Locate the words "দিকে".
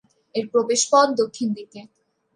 1.57-1.79